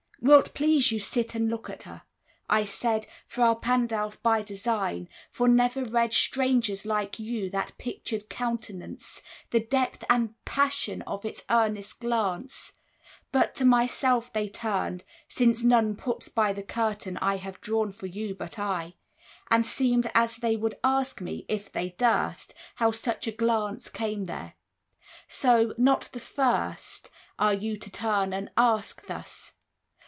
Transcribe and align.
Will't 0.23 0.53
please 0.53 0.91
you 0.91 0.99
sit 0.99 1.33
and 1.33 1.49
look 1.49 1.67
at 1.67 1.81
her? 1.83 2.03
I 2.47 2.63
said 2.63 3.07
"Fra 3.25 3.55
Pandolf" 3.55 4.21
by 4.21 4.43
design, 4.43 5.09
for 5.31 5.47
never 5.47 5.83
read 5.83 6.13
Strangers 6.13 6.85
like 6.85 7.17
you 7.17 7.49
that 7.49 7.75
pictured 7.79 8.29
countenance, 8.29 9.23
The 9.49 9.59
depth 9.61 10.03
and 10.11 10.35
passion 10.45 11.01
of 11.07 11.25
its 11.25 11.43
earnest 11.49 11.99
glance, 12.01 12.73
But 13.31 13.55
to 13.55 13.65
myself 13.65 14.31
they 14.31 14.47
turned 14.47 15.03
(since 15.27 15.63
none 15.63 15.95
puts 15.95 16.29
by 16.29 16.53
the 16.53 16.61
curtain 16.63 17.17
I 17.17 17.37
have 17.37 17.59
drawn 17.59 17.89
for 17.91 18.05
you, 18.05 18.35
but 18.35 18.59
I) 18.59 18.81
10 19.49 19.49
And 19.49 19.65
seemed 19.65 20.11
as 20.13 20.35
they 20.35 20.55
would 20.55 20.75
ask 20.83 21.19
me, 21.19 21.47
if 21.49 21.71
they 21.71 21.95
durst, 21.97 22.53
How 22.75 22.91
such 22.91 23.25
a 23.25 23.31
glance 23.31 23.89
came 23.89 24.25
there; 24.25 24.53
so, 25.27 25.73
not 25.79 26.09
the 26.11 26.19
first 26.19 27.09
Are 27.39 27.55
you 27.55 27.75
to 27.77 27.89
turn 27.89 28.33
and 28.33 28.51
ask 28.55 29.07
thus. 29.07 29.53